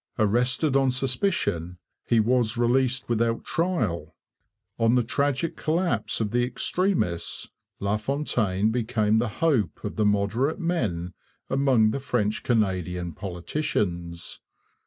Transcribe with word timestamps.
Arrested 0.17 0.75
on 0.75 0.89
suspicion, 0.89 1.77
he 2.07 2.19
was 2.19 2.57
released 2.57 3.07
without 3.07 3.43
trial. 3.45 4.15
On 4.79 4.95
the 4.95 5.03
tragic 5.03 5.55
collapse 5.55 6.19
of 6.19 6.31
the 6.31 6.43
extremists 6.43 7.51
LaFontaine 7.79 8.71
became 8.71 9.19
the 9.19 9.29
hope 9.45 9.83
of 9.83 9.97
the 9.97 10.05
moderate 10.07 10.59
men 10.59 11.13
among 11.51 11.91
the 11.91 11.99
French 11.99 12.41
Canadian 12.41 13.13
politicians. 13.13 14.39